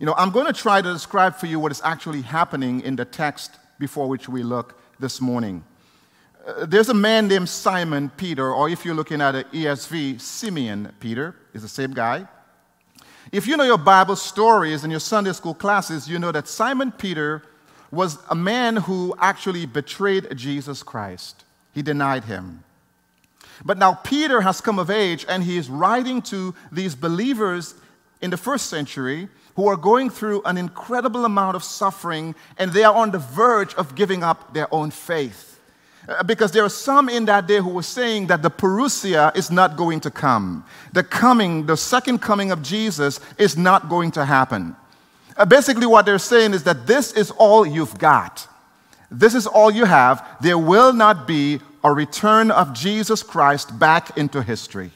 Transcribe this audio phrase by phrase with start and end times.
[0.00, 2.96] You know, I'm going to try to describe for you what is actually happening in
[2.96, 5.62] the text before which we look this morning.
[6.46, 10.90] Uh, there's a man named Simon Peter, or if you're looking at an ESV, Simeon
[11.00, 12.26] Peter, is the same guy.
[13.30, 16.92] If you know your Bible stories and your Sunday school classes, you know that Simon
[16.92, 17.42] Peter
[17.90, 21.44] was a man who actually betrayed Jesus Christ.
[21.74, 22.64] He denied him.
[23.66, 27.74] But now Peter has come of age and he is writing to these believers
[28.22, 32.84] in the first century who are going through an incredible amount of suffering and they
[32.84, 35.50] are on the verge of giving up their own faith.
[36.08, 39.50] Uh, because there are some in that day who were saying that the parousia is
[39.50, 40.64] not going to come.
[40.92, 44.74] The coming, the second coming of Jesus is not going to happen.
[45.36, 48.48] Uh, basically, what they're saying is that this is all you've got.
[49.10, 50.26] This is all you have.
[50.40, 54.90] There will not be a return of Jesus Christ back into history.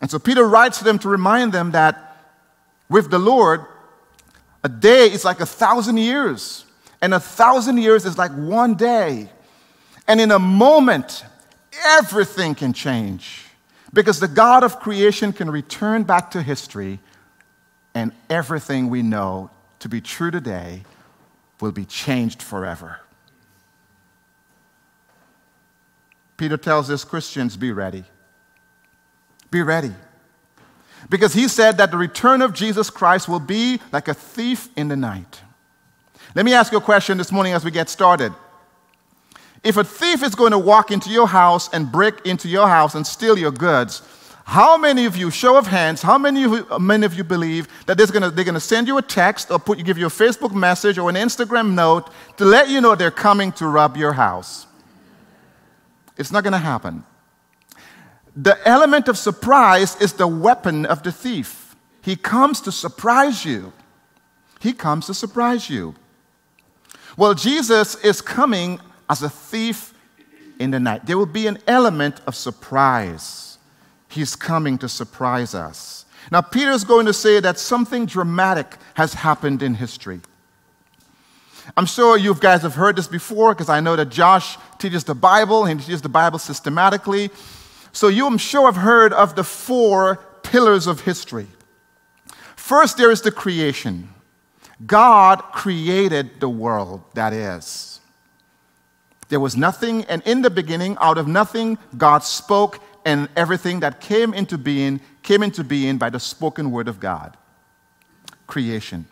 [0.00, 2.07] And so Peter writes to them to remind them that
[2.88, 3.64] with the Lord,
[4.64, 6.64] a day is like a thousand years,
[7.00, 9.30] and a thousand years is like one day.
[10.06, 11.24] And in a moment,
[11.84, 13.44] everything can change
[13.92, 16.98] because the God of creation can return back to history,
[17.94, 20.82] and everything we know to be true today
[21.60, 23.00] will be changed forever.
[26.36, 28.04] Peter tells his Christians, be ready.
[29.50, 29.92] Be ready.
[31.10, 34.88] Because he said that the return of Jesus Christ will be like a thief in
[34.88, 35.42] the night.
[36.34, 38.32] Let me ask you a question this morning as we get started.
[39.64, 42.94] If a thief is going to walk into your house and break into your house
[42.94, 44.02] and steal your goods,
[44.44, 47.68] how many of you, show of hands, how many of you, many of you believe
[47.86, 50.54] that gonna, they're going to send you a text or put, give you a Facebook
[50.54, 54.66] message or an Instagram note to let you know they're coming to rob your house?
[56.16, 57.04] It's not going to happen.
[58.40, 61.74] The element of surprise is the weapon of the thief.
[62.02, 63.72] He comes to surprise you.
[64.60, 65.96] He comes to surprise you.
[67.16, 68.78] Well, Jesus is coming
[69.10, 69.92] as a thief
[70.60, 71.04] in the night.
[71.04, 73.58] There will be an element of surprise.
[74.08, 76.04] He's coming to surprise us.
[76.30, 80.20] Now, Peter is going to say that something dramatic has happened in history.
[81.76, 85.16] I'm sure you guys have heard this before because I know that Josh teaches the
[85.16, 87.30] Bible and he teaches the Bible systematically.
[87.92, 91.46] So you, I'm sure, have heard of the four pillars of history.
[92.56, 94.08] First, there is the creation.
[94.86, 98.00] God created the world, that is.
[99.28, 104.00] There was nothing, and in the beginning, out of nothing, God spoke, and everything that
[104.00, 107.36] came into being came into being by the spoken word of God.
[108.46, 109.06] Creation.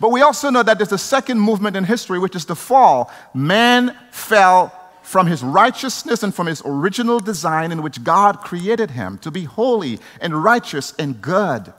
[0.00, 3.12] But we also know that there's a second movement in history, which is the fall.
[3.32, 4.72] Man fell
[5.06, 9.44] from his righteousness and from his original design in which God created him to be
[9.44, 11.72] holy and righteous and good.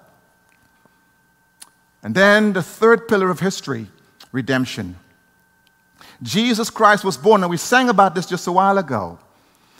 [2.01, 3.87] And then the third pillar of history
[4.31, 4.95] redemption.
[6.23, 9.19] Jesus Christ was born, and we sang about this just a while ago.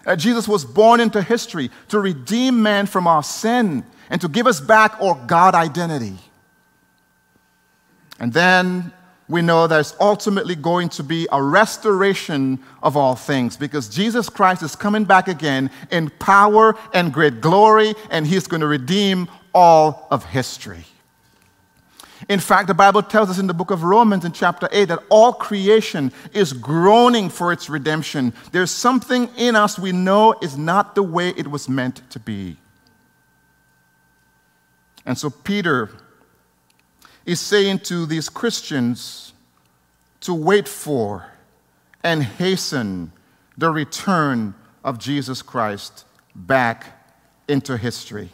[0.05, 4.45] Uh, Jesus was born into history to redeem man from our sin and to give
[4.45, 6.17] us back our God identity.
[8.19, 8.91] And then
[9.29, 14.63] we know there's ultimately going to be a restoration of all things because Jesus Christ
[14.63, 20.07] is coming back again in power and great glory, and he's going to redeem all
[20.11, 20.85] of history.
[22.29, 25.03] In fact, the Bible tells us in the book of Romans in chapter 8 that
[25.09, 28.33] all creation is groaning for its redemption.
[28.51, 32.57] There's something in us we know is not the way it was meant to be.
[35.05, 35.89] And so Peter
[37.27, 39.33] is saying to these Christians
[40.21, 41.27] to wait for
[42.01, 43.11] and hasten
[43.57, 46.85] the return of Jesus Christ back
[47.47, 48.29] into history.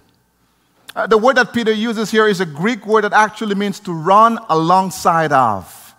[0.95, 3.91] Uh, the word that Peter uses here is a Greek word that actually means to
[3.91, 5.95] run alongside of.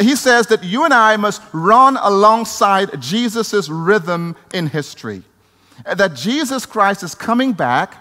[0.00, 5.22] He says that you and I must run alongside Jesus' rhythm in history.
[5.84, 7.98] That Jesus Christ is coming back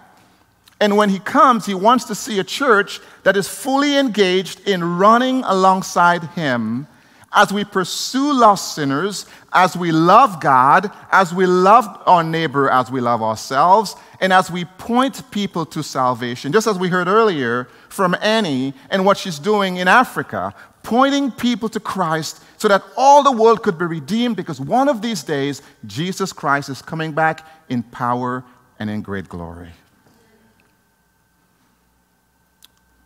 [0.84, 4.98] and when he comes, he wants to see a church that is fully engaged in
[4.98, 6.88] running alongside him
[7.32, 12.92] as we pursue lost sinners, as we love God, as we love our neighbor, as
[12.92, 16.52] we love ourselves, and as we point people to salvation.
[16.52, 20.54] Just as we heard earlier from Annie and what she's doing in Africa,
[20.84, 25.02] pointing people to Christ so that all the world could be redeemed because one of
[25.02, 28.44] these days, Jesus Christ is coming back in power
[28.80, 29.72] and in great glory.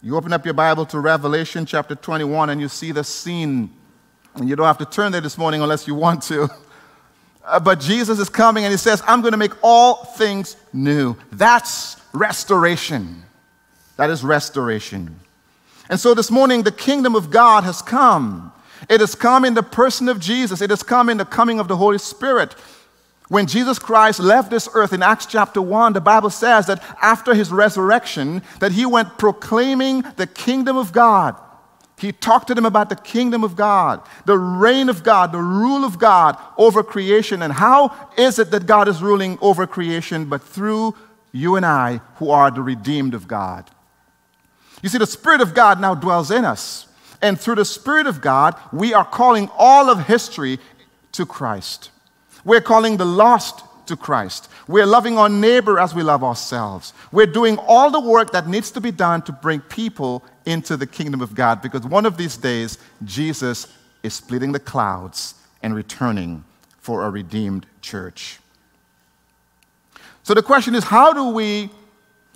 [0.03, 3.73] You open up your Bible to Revelation chapter 21 and you see the scene.
[4.35, 6.49] And you don't have to turn there this morning unless you want to.
[7.49, 11.15] Uh, but Jesus is coming and he says, I'm going to make all things new.
[11.31, 13.23] That's restoration.
[13.95, 15.17] That is restoration.
[15.89, 18.51] And so this morning, the kingdom of God has come.
[18.89, 21.69] It has come in the person of Jesus, it has come in the coming of
[21.69, 22.53] the Holy Spirit.
[23.29, 27.33] When Jesus Christ left this earth in Acts chapter 1, the Bible says that after
[27.33, 31.35] his resurrection, that he went proclaiming the kingdom of God.
[31.99, 35.83] He talked to them about the kingdom of God, the reign of God, the rule
[35.83, 37.41] of God over creation.
[37.41, 40.95] And how is it that God is ruling over creation but through
[41.31, 43.69] you and I who are the redeemed of God?
[44.83, 46.87] You see, the Spirit of God now dwells in us.
[47.19, 50.59] And through the Spirit of God, we are calling all of history
[51.13, 51.89] to Christ.
[52.47, 54.49] We're calling the lost to Christ.
[54.69, 56.93] We're loving our neighbor as we love ourselves.
[57.11, 60.87] We're doing all the work that needs to be done to bring people into the
[60.87, 63.67] kingdom of God because one of these days, Jesus
[64.01, 66.45] is splitting the clouds and returning
[66.77, 68.39] for a redeemed church.
[70.23, 71.69] So the question is how do we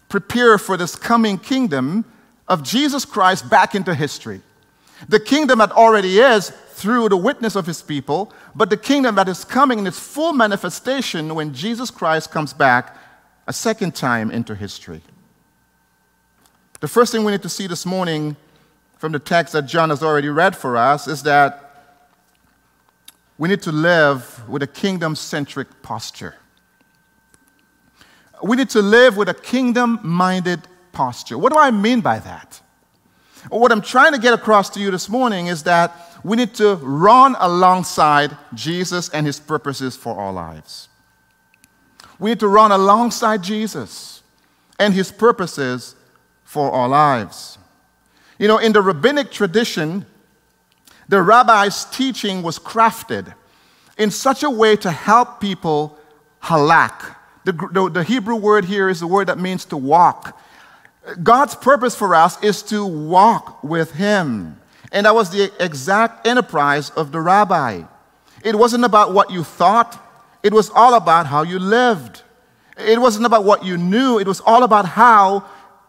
[0.09, 2.03] prepare for this coming kingdom
[2.49, 4.41] of Jesus Christ back into history?
[5.09, 9.27] The kingdom that already is through the witness of his people, but the kingdom that
[9.30, 12.98] is coming in its full manifestation when Jesus Christ comes back
[13.48, 15.01] a second time into history.
[16.80, 18.36] The first thing we need to see this morning
[18.98, 21.71] from the text that John has already read for us is that
[23.38, 26.36] we need to live with a kingdom centric posture.
[28.44, 30.62] We need to live with a kingdom minded
[30.92, 31.38] posture.
[31.38, 32.60] What do I mean by that?
[33.49, 36.75] What I'm trying to get across to you this morning is that we need to
[36.75, 40.89] run alongside Jesus and his purposes for our lives.
[42.19, 44.21] We need to run alongside Jesus
[44.79, 45.95] and his purposes
[46.43, 47.57] for our lives.
[48.38, 50.05] You know, in the rabbinic tradition,
[51.07, 53.33] the rabbi's teaching was crafted
[53.97, 55.97] in such a way to help people
[56.43, 57.15] halak.
[57.43, 60.39] The, the, the, Hebrew word here is the word that means to walk.
[61.24, 64.59] God's purpose for us is to walk with Him.
[64.92, 67.83] And that was the exact enterprise of the rabbi.
[68.44, 69.98] It wasn't about what you thought,
[70.44, 72.24] it was all about how you lived.
[72.77, 75.45] It wasn't about what you knew, it was all about how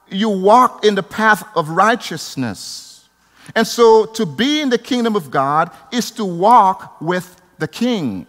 [0.09, 3.09] you walked in the path of righteousness.
[3.55, 8.27] And so to be in the kingdom of God is to walk with the king.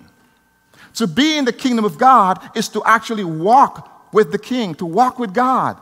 [0.96, 4.86] To be in the kingdom of God is to actually walk with the king, to
[4.86, 5.80] walk with God.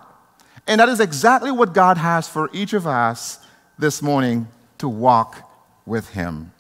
[0.67, 3.39] And that is exactly what God has for each of us
[3.77, 4.47] this morning
[4.77, 5.49] to walk
[5.85, 6.51] with Him.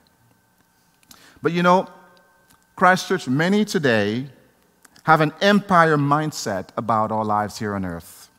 [1.41, 1.87] But you know,
[2.75, 4.27] Christ Church, many today
[5.03, 8.29] have an empire mindset about our lives here on earth.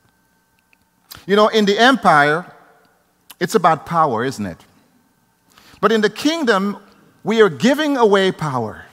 [1.25, 2.45] You know, in the empire,
[3.39, 4.57] it's about power, isn't it?
[5.81, 6.77] But in the kingdom,
[7.23, 8.85] we are giving away power.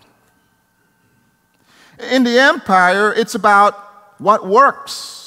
[2.11, 3.75] In the empire, it's about
[4.21, 5.20] what works.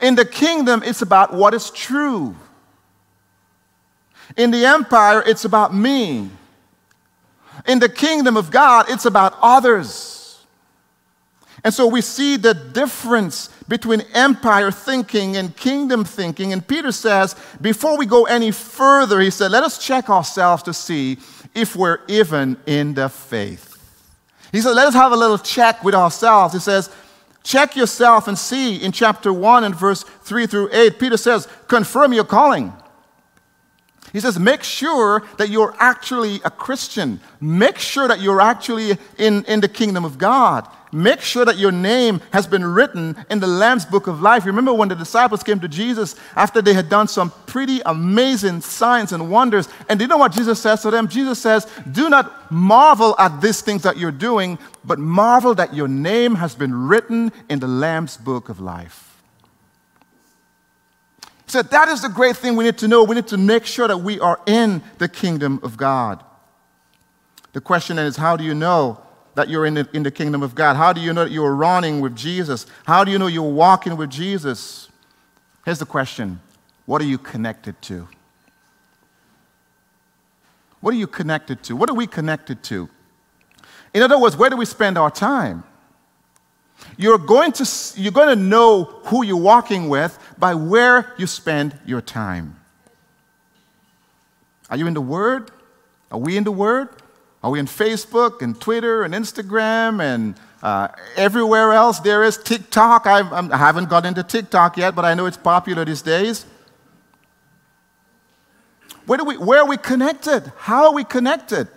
[0.00, 2.34] In the kingdom, it's about what is true.
[4.36, 6.30] In the empire, it's about me.
[7.66, 10.16] In the kingdom of God, it's about others.
[11.62, 16.52] And so we see the difference between empire thinking and kingdom thinking.
[16.52, 20.72] And Peter says, before we go any further, he said, let us check ourselves to
[20.72, 21.18] see
[21.54, 23.76] if we're even in the faith.
[24.52, 26.54] He said, let us have a little check with ourselves.
[26.54, 26.90] He says,
[27.42, 30.98] check yourself and see in chapter 1 and verse 3 through 8.
[30.98, 32.72] Peter says, confirm your calling.
[34.12, 37.20] He says, make sure that you're actually a Christian.
[37.40, 40.66] Make sure that you're actually in, in the kingdom of God.
[40.92, 44.44] Make sure that your name has been written in the Lamb's book of life.
[44.44, 49.12] Remember when the disciples came to Jesus after they had done some pretty amazing signs
[49.12, 49.68] and wonders.
[49.88, 51.06] And do you know what Jesus says to them?
[51.06, 55.88] Jesus says, Do not marvel at these things that you're doing, but marvel that your
[55.88, 59.09] name has been written in the Lamb's book of life.
[61.50, 63.02] So that is the great thing we need to know.
[63.02, 66.22] We need to make sure that we are in the kingdom of God.
[67.54, 69.00] The question then is, how do you know
[69.34, 70.76] that you're in the, in the kingdom of God?
[70.76, 72.66] How do you know that you're running with Jesus?
[72.84, 74.90] How do you know you're walking with Jesus?
[75.64, 76.40] Here's the question
[76.86, 78.06] What are you connected to?
[80.80, 81.74] What are you connected to?
[81.74, 82.88] What are we connected to?
[83.92, 85.64] In other words, where do we spend our time?
[86.96, 91.78] You're going, to, you're going to know who you're walking with by where you spend
[91.84, 92.56] your time.
[94.70, 95.50] Are you in the Word?
[96.10, 96.88] Are we in the Word?
[97.42, 103.06] Are we in Facebook and Twitter and Instagram and uh, everywhere else there is TikTok?
[103.06, 106.46] I've, I have not got into TikTok yet, but I know it's popular these days.
[109.06, 110.52] Where, do we, where are we connected?
[110.56, 111.68] How are we connected?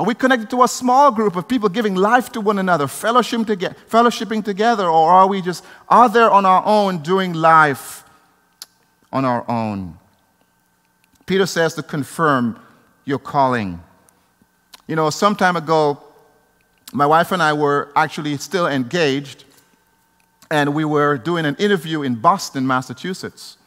[0.00, 3.42] Are we connected to a small group of people giving life to one another, fellowship
[3.42, 8.02] toge- fellowshipping together, or are we just out there on our own doing life
[9.12, 9.98] on our own?
[11.26, 12.58] Peter says to confirm
[13.04, 13.78] your calling.
[14.86, 16.02] You know, some time ago,
[16.94, 19.44] my wife and I were actually still engaged,
[20.50, 23.58] and we were doing an interview in Boston, Massachusetts.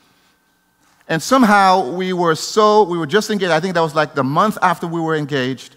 [1.08, 3.52] And somehow we were so, we were just engaged.
[3.52, 5.76] I think that was like the month after we were engaged.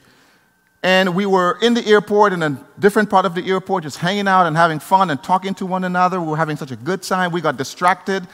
[0.87, 4.29] And we were in the airport, in a different part of the airport, just hanging
[4.29, 6.21] out and having fun and talking to one another.
[6.21, 7.33] We were having such a good time.
[7.33, 8.25] We got distracted.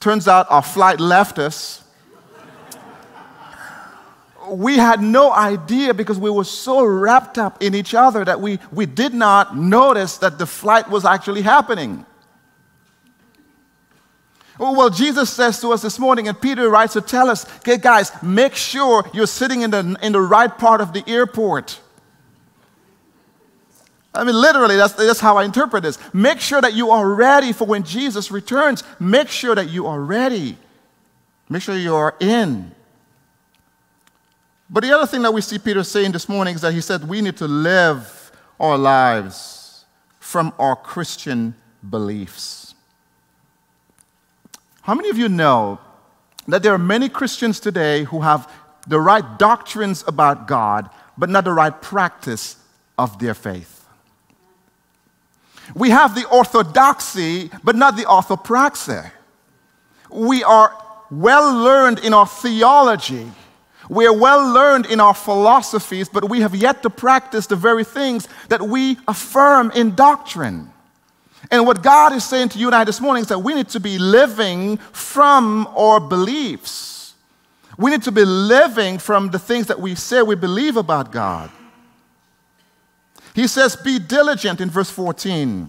[0.00, 1.84] Turns out our flight left us.
[4.48, 8.58] we had no idea because we were so wrapped up in each other that we,
[8.72, 12.06] we did not notice that the flight was actually happening.
[14.58, 17.76] Oh, well, Jesus says to us this morning, and Peter writes to tell us, okay,
[17.76, 21.80] guys, make sure you're sitting in the, in the right part of the airport.
[24.14, 25.98] I mean, literally, that's, that's how I interpret this.
[26.14, 28.82] Make sure that you are ready for when Jesus returns.
[28.98, 30.56] Make sure that you are ready.
[31.50, 32.72] Make sure you are in.
[34.70, 37.06] But the other thing that we see Peter saying this morning is that he said
[37.06, 39.84] we need to live our lives
[40.18, 41.54] from our Christian
[41.88, 42.65] beliefs.
[44.86, 45.80] How many of you know
[46.46, 48.48] that there are many Christians today who have
[48.86, 50.88] the right doctrines about God,
[51.18, 52.54] but not the right practice
[52.96, 53.84] of their faith?
[55.74, 59.10] We have the orthodoxy, but not the orthopraxy.
[60.08, 60.72] We are
[61.10, 63.26] well learned in our theology.
[63.90, 67.82] We are well learned in our philosophies, but we have yet to practice the very
[67.82, 70.70] things that we affirm in doctrine.
[71.50, 73.68] And what God is saying to you and I this morning is that we need
[73.70, 77.14] to be living from our beliefs.
[77.78, 81.50] We need to be living from the things that we say we believe about God.
[83.34, 85.68] He says, Be diligent in verse 14.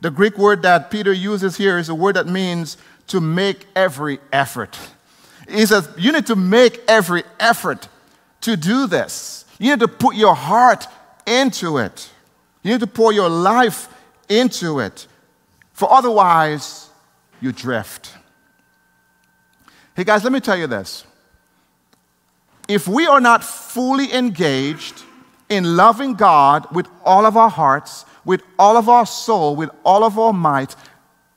[0.00, 2.76] The Greek word that Peter uses here is a word that means
[3.06, 4.76] to make every effort.
[5.48, 7.88] He says, You need to make every effort
[8.42, 9.44] to do this.
[9.58, 10.88] You need to put your heart
[11.26, 12.09] into it.
[12.62, 13.88] You need to pour your life
[14.28, 15.06] into it,
[15.72, 16.88] for otherwise,
[17.40, 18.14] you drift.
[19.94, 21.04] Hey, guys, let me tell you this.
[22.68, 25.02] If we are not fully engaged
[25.48, 30.04] in loving God with all of our hearts, with all of our soul, with all
[30.04, 30.76] of our might,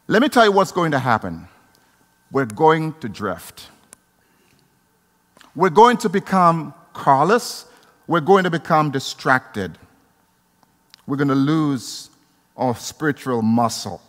[0.08, 1.48] let me tell you what's going to happen.
[2.32, 3.70] We're going to drift.
[5.56, 7.66] We're going to become careless.
[8.08, 9.78] We're going to become distracted
[11.06, 12.10] we're going to lose
[12.56, 14.02] our spiritual muscle.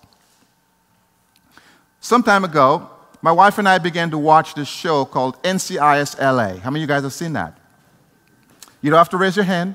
[2.00, 2.90] Some time ago,
[3.22, 6.60] my wife and I began to watch this show called NCIS LA.
[6.60, 7.56] How many of you guys have seen that?
[8.82, 9.74] You don't have to raise your hand.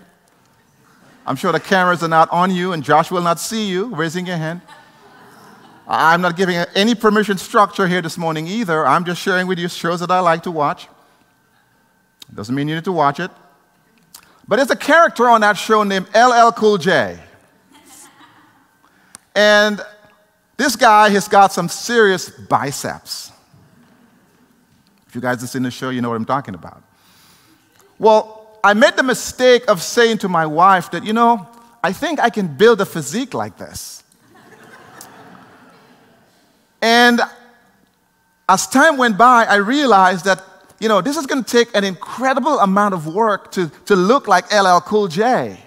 [1.26, 4.26] I'm sure the cameras are not on you, and Josh will not see you raising
[4.26, 4.62] your hand.
[5.88, 8.86] I'm not giving any permission structure here this morning either.
[8.86, 10.88] I'm just sharing with you shows that I like to watch.
[12.34, 13.32] Doesn't mean you need to watch it.
[14.50, 17.20] But there's a character on that show named LL Cool J.
[19.36, 19.80] And
[20.58, 23.32] this guy has got some serious biceps.
[25.08, 26.82] If you guys have seen the show, you know what I'm talking about.
[28.00, 31.48] Well, I made the mistake of saying to my wife that, you know,
[31.84, 34.04] I think I can build a physique like this.
[36.82, 37.22] and
[38.50, 40.42] as time went by, I realized that
[40.80, 44.28] you know, this is going to take an incredible amount of work to, to look
[44.28, 45.60] like LL Cool J.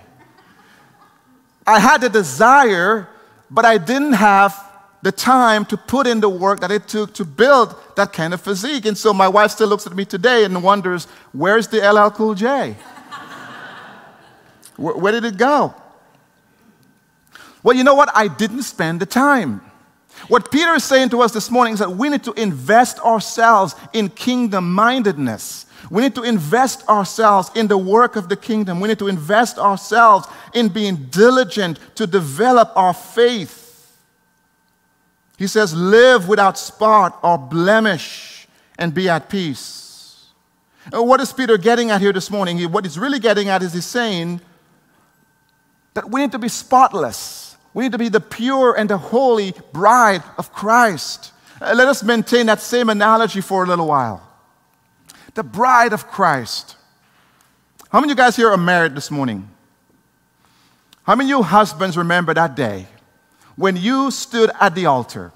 [1.67, 3.09] I had the desire,
[3.51, 4.57] but I didn't have
[5.03, 8.41] the time to put in the work that it took to build that kind of
[8.41, 8.87] physique.
[8.87, 12.35] And so my wife still looks at me today and wonders, where's the LL Cool
[12.35, 12.77] J?
[14.77, 15.75] where, where did it go?
[17.63, 18.11] Well, you know what?
[18.15, 19.61] I didn't spend the time.
[20.29, 23.75] What Peter is saying to us this morning is that we need to invest ourselves
[23.93, 25.67] in kingdom mindedness.
[25.91, 28.81] We need to invest ourselves in the work of the kingdom.
[28.81, 33.59] We need to invest ourselves in being diligent to develop our faith.
[35.39, 38.47] He says, Live without spot or blemish
[38.79, 40.29] and be at peace.
[40.93, 42.61] What is Peter getting at here this morning?
[42.71, 44.41] What he's really getting at is he's saying
[45.95, 47.42] that we need to be spotless
[47.75, 51.33] we need to be the pure and the holy bride of Christ.
[51.61, 54.27] Uh, let us maintain that same analogy for a little while.
[55.35, 56.77] The bride of Christ.
[57.91, 59.49] How many of you guys here are married this morning?
[61.05, 62.87] How many of you husbands remember that day
[63.57, 65.33] when you stood at the altar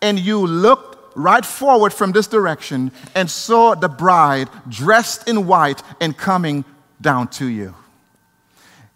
[0.00, 5.82] and you looked right forward from this direction and saw the bride dressed in white
[6.00, 6.64] and coming
[7.00, 7.74] down to you?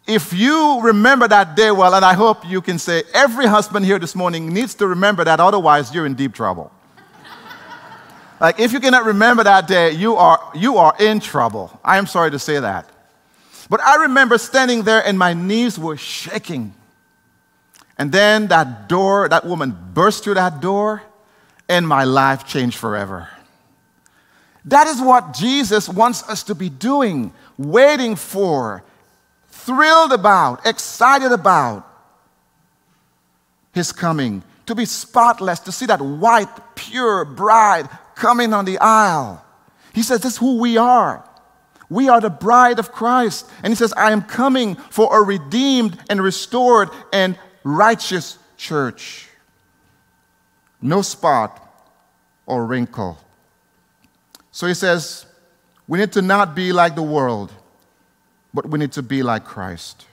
[0.08, 3.98] If you remember that day well, and I hope you can say every husband here
[3.98, 6.72] this morning needs to remember that, otherwise, you're in deep trouble.
[8.40, 11.76] Like, if you cannot remember that day, you are, you are in trouble.
[11.84, 12.88] I am sorry to say that.
[13.68, 16.72] But I remember standing there and my knees were shaking.
[17.98, 21.02] And then that door, that woman burst through that door,
[21.68, 23.28] and my life changed forever.
[24.64, 28.84] That is what Jesus wants us to be doing, waiting for,
[29.68, 31.86] thrilled about, excited about
[33.74, 39.44] his coming, to be spotless, to see that white, pure bride coming on the aisle.
[39.92, 41.22] He says, This is who we are.
[41.90, 43.50] We are the bride of Christ.
[43.62, 49.28] And he says, I am coming for a redeemed and restored and righteous church.
[50.80, 51.62] No spot
[52.46, 53.18] or wrinkle.
[54.50, 55.26] So he says,
[55.86, 57.52] we need to not be like the world,
[58.58, 60.04] but we need to be like Christ.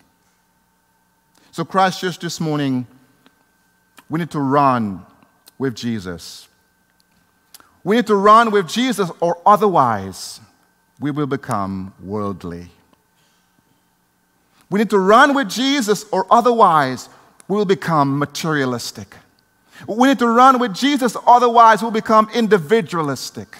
[1.49, 2.85] So, Christ Church this morning,
[4.07, 5.03] we need to run
[5.57, 6.47] with Jesus.
[7.83, 10.41] We need to run with Jesus, or otherwise,
[10.99, 12.67] we will become worldly.
[14.69, 17.09] We need to run with Jesus, or otherwise,
[17.47, 19.15] we will become materialistic.
[19.87, 23.57] We need to run with Jesus, otherwise, we'll become individualistic.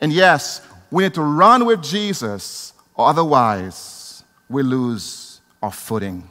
[0.00, 6.28] And yes, we need to run with Jesus, otherwise, we lose our footing.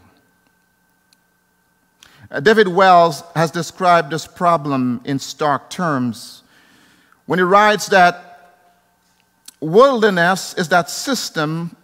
[2.32, 6.43] Uh, David Wells has described this problem in stark terms
[7.25, 8.29] when he writes that
[9.62, 11.75] Worldliness is that system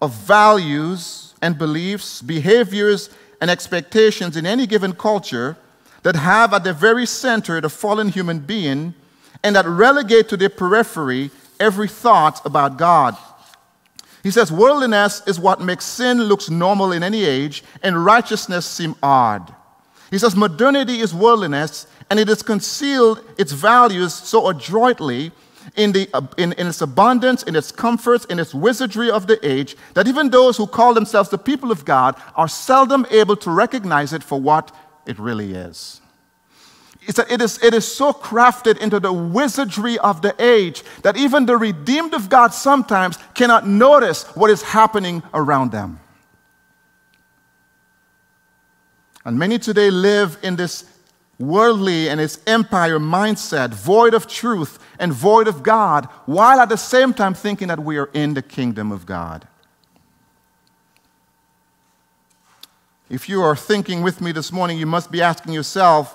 [0.00, 5.56] of values and beliefs, behaviors, and expectations in any given culture
[6.04, 8.94] that have at the very center the fallen human being
[9.44, 11.30] and that relegate to the periphery
[11.60, 13.16] every thought about God.
[14.22, 18.94] He says, Worldliness is what makes sin looks normal in any age and righteousness seem
[19.02, 19.54] odd.
[20.10, 25.32] He says, Modernity is worldliness and it has concealed its values so adroitly
[25.76, 29.38] in, the, uh, in, in its abundance, in its comforts, in its wizardry of the
[29.46, 33.50] age, that even those who call themselves the people of God are seldom able to
[33.50, 34.74] recognize it for what
[35.06, 36.00] it really is.
[37.08, 41.46] It's it is, it is so crafted into the wizardry of the age that even
[41.46, 46.00] the redeemed of God sometimes cannot notice what is happening around them.
[49.24, 50.84] And many today live in this
[51.38, 56.76] worldly and its empire mindset, void of truth and void of God, while at the
[56.76, 59.48] same time thinking that we are in the kingdom of God.
[63.08, 66.14] If you are thinking with me this morning, you must be asking yourself,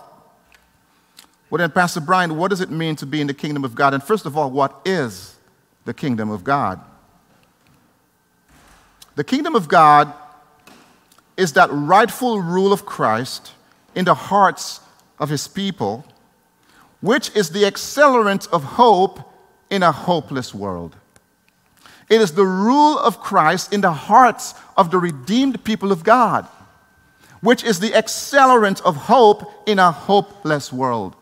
[1.53, 3.93] well, then, Pastor Brian, what does it mean to be in the kingdom of God?
[3.93, 5.35] And first of all, what is
[5.85, 6.81] the kingdom of God?
[9.13, 10.11] The kingdom of God
[11.37, 13.51] is that rightful rule of Christ
[13.93, 14.79] in the hearts
[15.19, 16.03] of his people,
[17.01, 19.19] which is the accelerant of hope
[19.69, 20.95] in a hopeless world.
[22.09, 26.47] It is the rule of Christ in the hearts of the redeemed people of God,
[27.41, 31.15] which is the accelerant of hope in a hopeless world.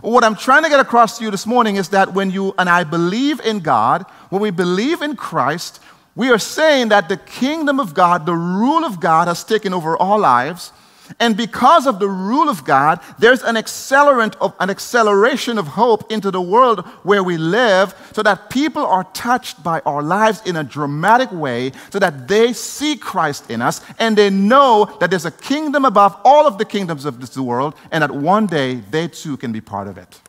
[0.00, 2.68] What I'm trying to get across to you this morning is that when you and
[2.68, 5.80] I believe in God, when we believe in Christ,
[6.14, 10.00] we are saying that the kingdom of God, the rule of God, has taken over
[10.00, 10.72] our lives,
[11.20, 16.10] and because of the rule of God, there's an accelerant of an acceleration of hope
[16.12, 20.56] into the world where we live so that people are touched by our lives in
[20.56, 25.24] a dramatic way so that they see Christ in us and they know that there's
[25.24, 29.08] a kingdom above all of the kingdoms of this world and that one day they
[29.08, 30.20] too can be part of it.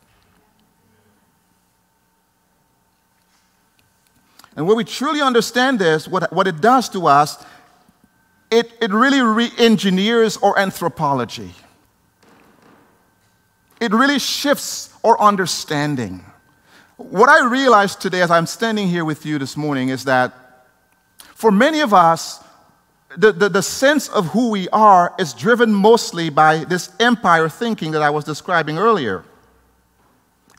[4.56, 7.42] And when we truly understand this, what, what it does to us
[8.50, 11.54] it, it really re engineers our anthropology.
[13.80, 16.24] It really shifts our understanding.
[16.96, 20.34] What I realized today as I'm standing here with you this morning is that
[21.34, 22.44] for many of us,
[23.16, 27.92] the, the, the, sense of who we are is driven mostly by this empire thinking
[27.92, 29.24] that I was describing earlier.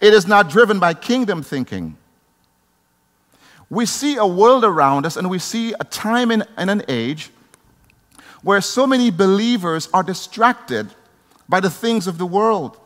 [0.01, 1.95] It is not driven by kingdom thinking.
[3.69, 7.29] We see a world around us and we see a time and an age
[8.41, 10.93] where so many believers are distracted
[11.47, 12.77] by the things of the world.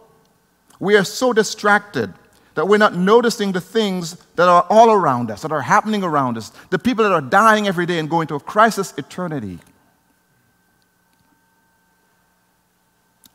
[0.80, 2.14] We are so distracted
[2.56, 6.38] that we're not noticing the things that are all around us, that are happening around
[6.38, 9.60] us, the people that are dying every day and going to a crisis eternity.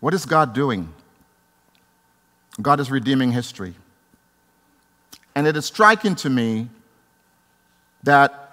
[0.00, 0.92] What is God doing?
[2.60, 3.74] God is redeeming history.
[5.34, 6.68] And it is striking to me
[8.02, 8.49] that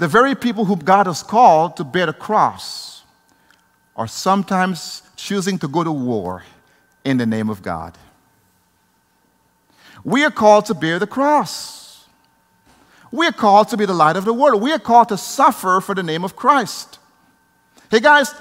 [0.00, 3.02] the very people whom God has called to bear the cross
[3.94, 6.42] are sometimes choosing to go to war
[7.04, 7.98] in the name of God.
[10.02, 12.06] We are called to bear the cross.
[13.12, 14.62] We are called to be the light of the world.
[14.62, 16.98] We are called to suffer for the name of Christ.
[17.90, 18.34] Hey guys,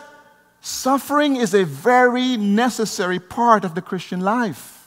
[0.62, 4.79] suffering is a very necessary part of the Christian life.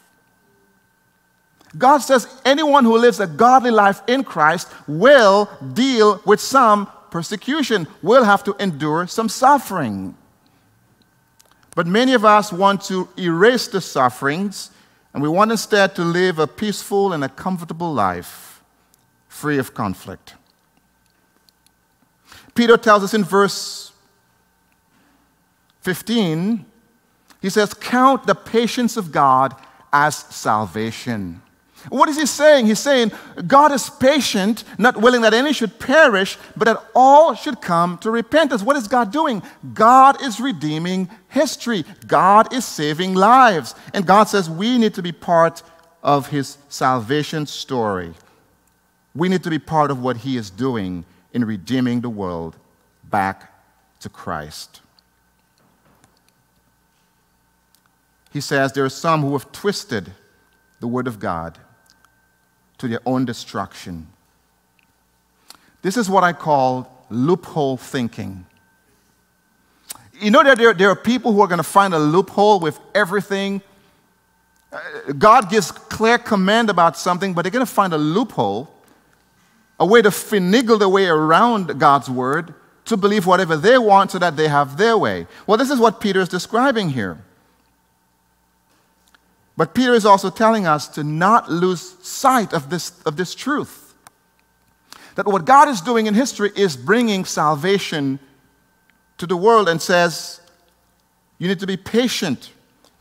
[1.76, 7.87] God says anyone who lives a godly life in Christ will deal with some persecution,
[8.02, 10.14] will have to endure some suffering.
[11.74, 14.70] But many of us want to erase the sufferings,
[15.14, 18.62] and we want instead to live a peaceful and a comfortable life,
[19.28, 20.35] free of conflict.
[22.54, 23.92] Peter tells us in verse
[25.80, 26.64] 15,
[27.40, 29.54] he says, Count the patience of God
[29.92, 31.40] as salvation.
[31.88, 32.66] What is he saying?
[32.66, 33.12] He's saying
[33.47, 38.11] God is patient, not willing that any should perish, but that all should come to
[38.11, 38.62] repentance.
[38.62, 39.42] What is God doing?
[39.75, 43.75] God is redeeming history, God is saving lives.
[43.95, 45.62] And God says we need to be part
[46.03, 48.14] of his salvation story.
[49.14, 52.57] We need to be part of what he is doing in redeeming the world
[53.05, 53.53] back
[54.01, 54.81] to Christ.
[58.33, 60.12] He says there are some who have twisted
[60.81, 61.59] the word of God
[62.83, 64.09] to their own destruction.
[65.83, 68.45] This is what I call loophole thinking.
[70.21, 72.81] You know that there, there are people who are going to find a loophole with
[72.92, 73.62] everything.
[74.73, 74.81] Uh,
[75.16, 78.68] God gives clear command about something, but they're going to find a loophole,
[79.79, 82.53] a way to finagle their way around God's word
[82.87, 85.29] to believe whatever they want so that they have their way.
[85.47, 87.18] Well, this is what Peter is describing here.
[89.62, 93.94] But Peter is also telling us to not lose sight of this, of this truth.
[95.14, 98.18] That what God is doing in history is bringing salvation
[99.18, 100.40] to the world and says,
[101.38, 102.51] you need to be patient.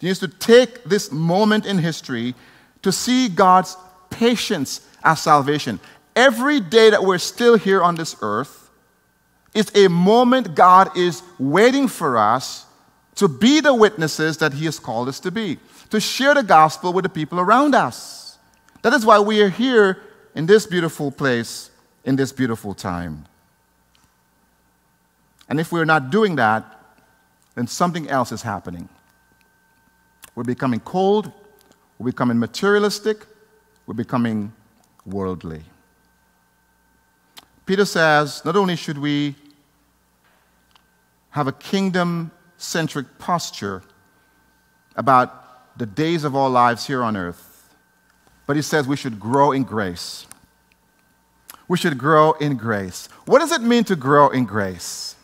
[0.02, 2.36] You need to take this moment in history
[2.84, 3.76] to see God's
[4.12, 5.80] patience as salvation.
[6.16, 8.70] Every day that we're still here on this earth
[9.56, 12.68] is a moment God is waiting for us
[13.16, 15.58] to be the witnesses that He has called us to be
[15.92, 18.38] to share the gospel with the people around us.
[18.82, 20.02] That is why we are here
[20.34, 21.70] in this beautiful place,
[22.04, 23.26] in this beautiful time.
[25.48, 26.64] And if we're not doing that,
[27.56, 28.88] then something else is happening.
[30.34, 31.32] We're becoming cold,
[32.00, 33.26] we're becoming materialistic,
[33.86, 34.54] we're becoming
[35.06, 35.62] worldly.
[37.66, 39.36] Peter says not only should we
[41.32, 43.84] have a kingdom centric posture
[44.96, 45.41] about
[45.82, 47.68] the days of our lives here on earth.
[48.46, 50.28] But he says we should grow in grace.
[51.68, 53.10] We should grow in grace.
[53.26, 55.16] What does it mean to grow in grace?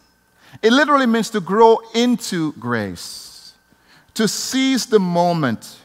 [0.63, 3.53] It literally means to grow into grace,
[4.15, 5.77] to seize the moment,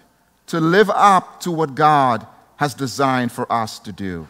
[0.47, 4.27] to live up to what God has designed for us to do.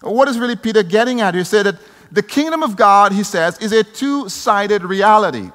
[0.00, 1.34] What is really Peter getting at?
[1.34, 1.76] He said that
[2.10, 5.50] the kingdom of God, he says, is a two sided reality.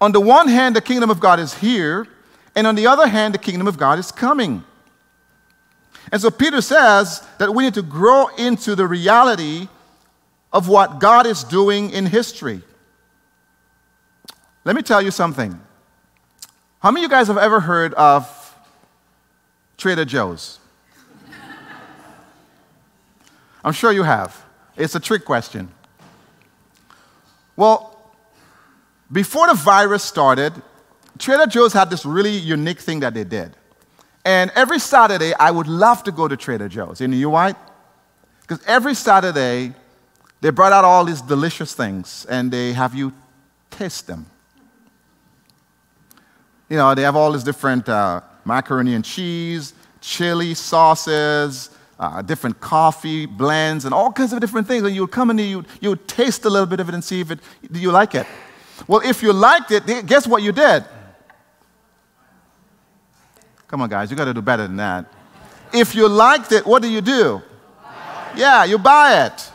[0.00, 2.06] On the one hand, the kingdom of God is here,
[2.56, 4.64] and on the other hand, the kingdom of God is coming.
[6.10, 9.68] And so Peter says that we need to grow into the reality
[10.52, 12.62] of what God is doing in history.
[14.64, 15.60] Let me tell you something.
[16.80, 18.56] How many of you guys have ever heard of
[19.76, 20.58] Trader Joe's?
[23.64, 24.42] I'm sure you have.
[24.76, 25.68] It's a trick question.
[27.54, 27.98] Well,
[29.12, 30.54] before the virus started,
[31.18, 33.56] Trader Joe's had this really unique thing that they did.
[34.24, 37.00] And every Saturday, I would love to go to Trader Joe's.
[37.00, 37.54] You know why?
[38.40, 39.72] Because every Saturday,
[40.40, 43.12] they brought out all these delicious things and they have you
[43.70, 44.26] taste them.
[46.68, 52.60] You know, they have all these different uh, macaroni and cheese, chili sauces, uh, different
[52.60, 54.82] coffee blends, and all kinds of different things.
[54.82, 56.94] And you would come in and you, you would taste a little bit of it
[56.94, 57.38] and see if it,
[57.70, 58.26] do you like it.
[58.88, 60.84] Well, if you liked it, guess what you did?
[63.68, 65.06] Come on, guys, you got to do better than that.
[65.72, 67.42] If you liked it, what do you do?
[68.36, 69.50] Yeah, you buy it.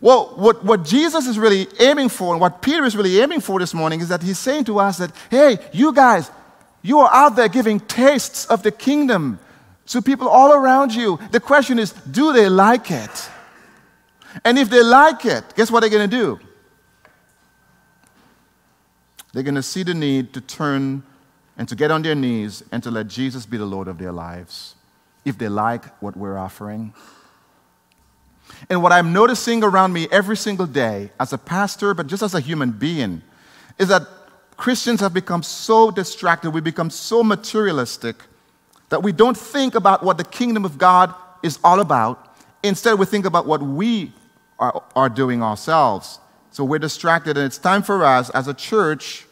[0.00, 3.58] Well, what, what Jesus is really aiming for and what Peter is really aiming for
[3.60, 6.30] this morning is that he's saying to us that, hey, you guys,
[6.82, 9.38] you are out there giving tastes of the kingdom
[9.86, 11.18] to people all around you.
[11.30, 13.30] The question is, do they like it?
[14.44, 16.40] And if they like it, guess what they're going to do?
[19.32, 21.04] They're going to see the need to turn
[21.56, 24.12] and to get on their knees and to let Jesus be the Lord of their
[24.12, 24.74] lives
[25.24, 26.92] if they like what we're offering.
[28.68, 32.34] And what I'm noticing around me every single day as a pastor, but just as
[32.34, 33.22] a human being,
[33.78, 34.02] is that
[34.56, 38.16] Christians have become so distracted, we become so materialistic
[38.90, 42.36] that we don't think about what the kingdom of God is all about.
[42.62, 44.12] Instead, we think about what we
[44.58, 46.18] are, are doing ourselves.
[46.50, 49.26] So we're distracted, and it's time for us as a church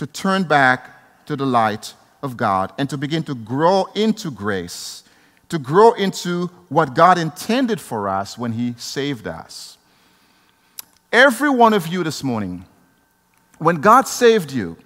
[0.00, 5.04] to turn back to the light of God and to begin to grow into grace,
[5.50, 9.76] to grow into what God intended for us when He saved us.
[11.12, 12.64] Every one of you this morning,
[13.58, 14.78] when God saved you,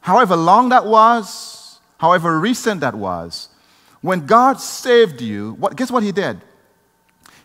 [0.00, 3.48] however long that was, however recent that was,
[4.00, 6.40] when God saved you, what, guess what He did?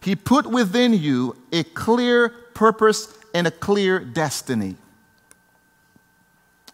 [0.01, 4.75] He put within you a clear purpose and a clear destiny.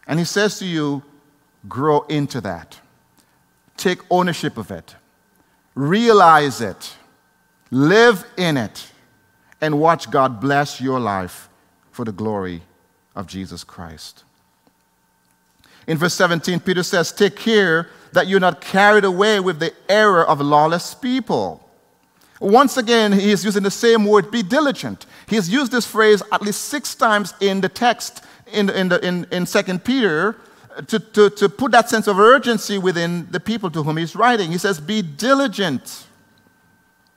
[0.08, 1.04] And He says to you,
[1.68, 2.80] grow into that.
[3.76, 4.96] Take ownership of it.
[5.76, 6.96] Realize it.
[7.70, 8.92] Live in it.
[9.62, 11.50] And watch God bless your life
[11.92, 12.62] for the glory
[13.16, 14.24] of Jesus Christ.
[15.88, 20.26] In verse 17, Peter says, Take care that you're not carried away with the error
[20.26, 21.64] of lawless people.
[22.40, 25.06] Once again, he is using the same word, be diligent.
[25.28, 29.06] He has used this phrase at least six times in the text in, in, the,
[29.06, 30.38] in, in 2 Peter
[30.76, 34.16] uh, to, to, to put that sense of urgency within the people to whom he's
[34.16, 34.52] writing.
[34.52, 36.06] He says, Be diligent.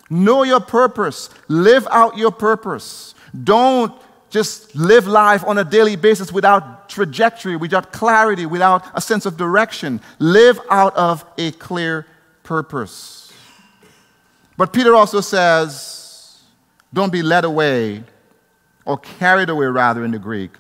[0.09, 1.31] Know your purpose.
[1.49, 3.15] Live out your purpose.
[3.45, 3.95] Don't
[4.31, 9.37] just live life on a daily basis without trajectory, without clarity, without a sense of
[9.37, 10.01] direction.
[10.19, 12.07] Live out of a clear
[12.43, 13.33] purpose.
[14.57, 16.41] But Peter also says,
[16.93, 18.05] don't be led away
[18.85, 20.51] or carried away, rather, in the Greek,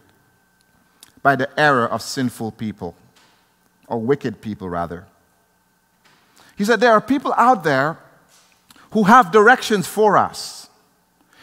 [1.22, 2.94] by the error of sinful people,
[3.86, 5.06] or wicked people, rather.
[6.56, 7.98] He said, There are people out there
[8.92, 10.68] who have directions for us.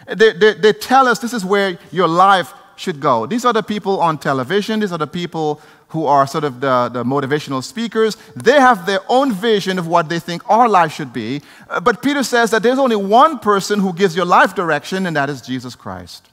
[0.07, 3.25] They, they, they, tell us this is where your life should go.
[3.25, 6.89] These are the people on television, these are the people who are sort of the,
[6.89, 8.17] the motivational speakers.
[8.35, 11.41] They have their own vision of what they think our life should be.
[11.81, 15.29] But Peter says that there's only one person who gives your life direction, and that
[15.29, 16.27] is Jesus Christ.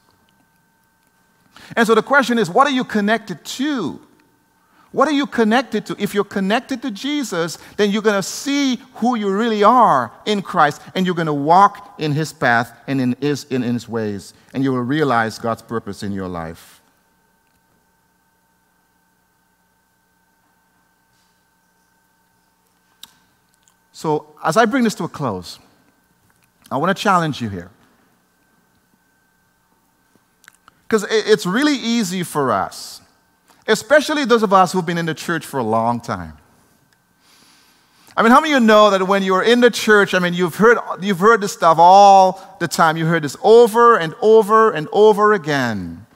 [1.76, 4.00] And so the question is, what are you connected to?
[4.94, 5.96] What are you connected to?
[5.98, 10.40] If you're connected to Jesus, then you're going to see who you really are in
[10.40, 13.88] Christ, and you're going to walk in His path and in His, in, in His
[13.88, 16.80] ways, and you will realize God's purpose in your life.
[23.90, 25.58] So, as I bring this to a close,
[26.70, 27.70] I want to challenge you here.
[30.86, 33.00] Because it's really easy for us,
[33.66, 36.36] especially those of us who've been in the church for a long time.
[38.16, 40.34] I mean, how many of you know that when you're in the church, I mean,
[40.34, 42.96] you've heard, you've heard this stuff all the time.
[42.96, 46.06] You heard this over and over and over again.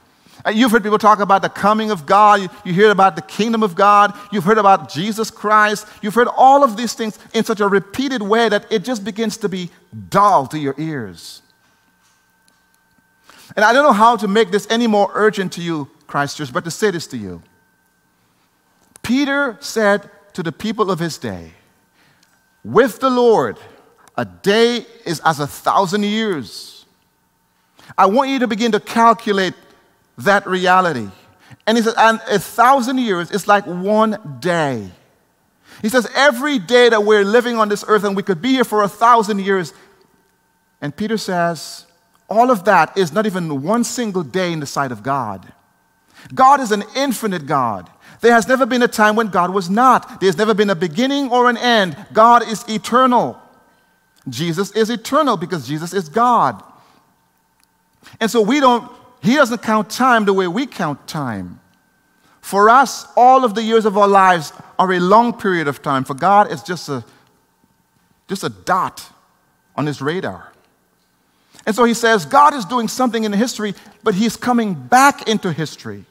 [0.46, 2.48] Uh, you've heard people talk about the coming of God.
[2.64, 4.16] You hear about the kingdom of God.
[4.30, 5.88] You've heard about Jesus Christ.
[6.00, 9.36] You've heard all of these things in such a repeated way that it just begins
[9.38, 9.70] to be
[10.08, 11.42] dull to your ears.
[13.56, 16.52] And I don't know how to make this any more urgent to you, Christ Church,
[16.52, 17.42] but to say this to you.
[19.02, 21.52] Peter said to the people of his day,
[22.62, 23.58] With the Lord,
[24.16, 26.84] a day is as a thousand years.
[27.96, 29.54] I want you to begin to calculate
[30.18, 31.08] that reality.
[31.66, 34.90] And he said, and a thousand years is like one day.
[35.82, 38.64] He says, every day that we're living on this earth and we could be here
[38.64, 39.72] for a thousand years.
[40.80, 41.86] And Peter says,
[42.28, 45.52] all of that is not even one single day in the sight of God.
[46.34, 47.88] God is an infinite God.
[48.20, 50.20] There has never been a time when God was not.
[50.20, 51.96] There's never been a beginning or an end.
[52.12, 53.40] God is eternal.
[54.28, 56.62] Jesus is eternal because Jesus is God.
[58.20, 58.90] And so we don't,
[59.22, 61.60] He doesn't count time the way we count time.
[62.40, 66.04] For us, all of the years of our lives are a long period of time.
[66.04, 67.04] For God, it's just a,
[68.26, 69.10] just a dot
[69.76, 70.52] on His radar.
[71.68, 75.52] And so he says, God is doing something in history, but he's coming back into
[75.52, 76.06] history.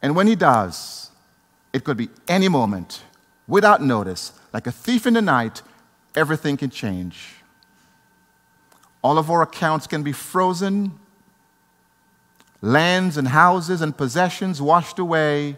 [0.00, 1.10] And when he does,
[1.72, 3.02] it could be any moment,
[3.48, 5.62] without notice, like a thief in the night,
[6.14, 7.30] everything can change.
[9.02, 10.96] All of our accounts can be frozen,
[12.60, 15.56] lands and houses and possessions washed away.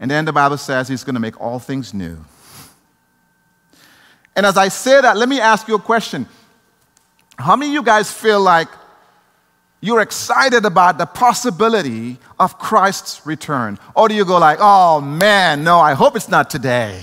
[0.00, 2.24] And then the Bible says he's going to make all things new.
[4.34, 6.26] And as I say that, let me ask you a question.
[7.38, 8.68] How many of you guys feel like
[9.80, 13.78] you're excited about the possibility of Christ's return?
[13.94, 17.00] Or do you go like, oh man, no, I hope it's not today.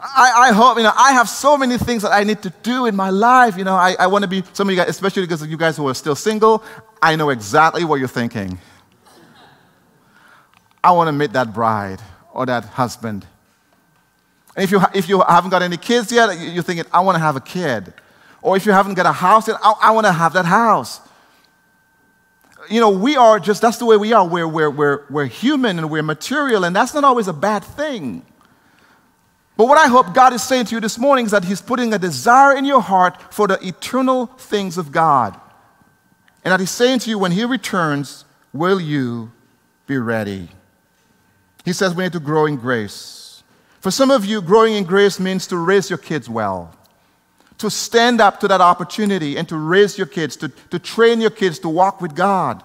[0.00, 2.86] I, I, hope, you know, I have so many things that I need to do
[2.86, 3.56] in my life.
[3.56, 5.56] You know, I, I want to be, some of you guys, especially because of you
[5.56, 6.62] guys who are still single,
[7.02, 8.58] I know exactly what you're thinking.
[10.82, 12.00] I want to meet that bride
[12.32, 13.26] or that husband.
[14.54, 17.20] And if you, if you haven't got any kids yet, you're thinking, I want to
[17.20, 17.92] have a kid.
[18.42, 21.00] Or if you haven't got a house yet, I, I want to have that house.
[22.70, 24.26] You know, we are just, that's the way we are.
[24.26, 28.24] We're, we're, we're, we're human and we're material, and that's not always a bad thing.
[29.56, 31.92] But what I hope God is saying to you this morning is that He's putting
[31.92, 35.38] a desire in your heart for the eternal things of God.
[36.44, 39.32] And that He's saying to you, when He returns, will you
[39.88, 40.48] be ready?
[41.64, 43.42] He says we need to grow in grace.
[43.80, 46.76] For some of you, growing in grace means to raise your kids well,
[47.58, 51.30] to stand up to that opportunity and to raise your kids, to, to train your
[51.30, 52.62] kids to walk with God.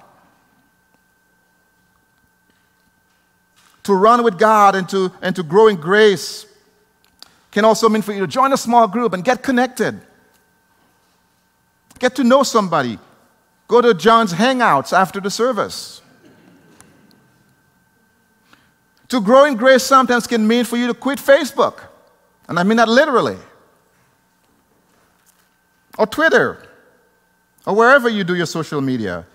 [3.84, 6.46] To run with God and to, and to grow in grace
[7.52, 10.00] can also mean for you to join a small group and get connected.
[12.00, 13.00] Get to know somebody.
[13.68, 16.02] Go to John's Hangouts after the service.
[19.10, 21.82] To grow in grace sometimes can mean for you to quit Facebook.
[22.48, 23.38] And I mean that literally.
[25.98, 26.58] Or Twitter.
[27.66, 29.26] Or wherever you do your social media.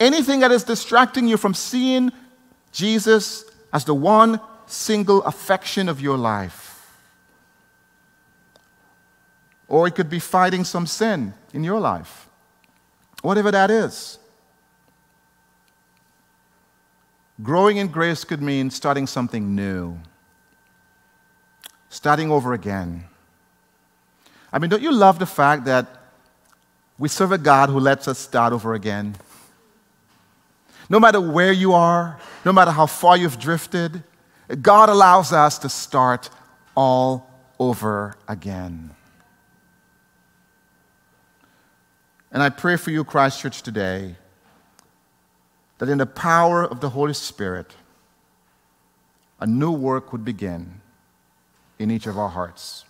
[0.00, 2.12] Anything that is distracting you from seeing
[2.72, 6.86] Jesus as the one single affection of your life.
[9.66, 12.28] Or it could be fighting some sin in your life.
[13.22, 14.18] Whatever that is.
[17.42, 19.98] Growing in grace could mean starting something new,
[21.88, 23.04] starting over again.
[24.52, 25.97] I mean, don't you love the fact that
[26.98, 29.14] we serve a God who lets us start over again?
[30.90, 34.02] No matter where you are, no matter how far you've drifted,
[34.62, 36.30] God allows us to start
[36.74, 38.94] all over again.
[42.32, 44.16] And I pray for you, Christ Church, today
[45.78, 47.74] that in the power of the Holy Spirit,
[49.40, 50.80] a new work would begin
[51.78, 52.84] in each of our hearts.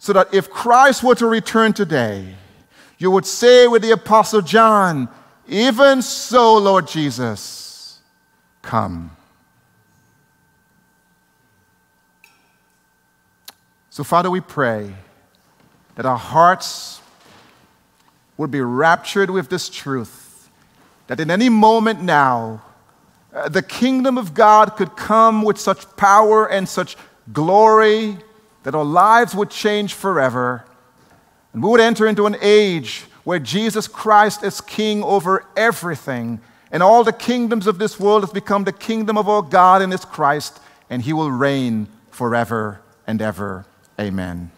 [0.00, 2.34] So that if Christ were to return today,
[2.98, 5.08] you would say with the Apostle John,
[5.46, 8.00] Even so, Lord Jesus,
[8.62, 9.14] come.
[13.90, 14.94] So, Father, we pray
[15.96, 17.02] that our hearts
[18.38, 20.48] would be raptured with this truth
[21.08, 22.62] that in any moment now,
[23.34, 26.96] uh, the kingdom of God could come with such power and such
[27.32, 28.16] glory
[28.62, 30.64] that our lives would change forever.
[31.52, 36.40] And we would enter into an age where Jesus Christ is king over everything,
[36.72, 39.92] and all the kingdoms of this world have become the kingdom of our God and
[39.92, 43.66] His Christ, and He will reign forever and ever.
[43.98, 44.50] Amen.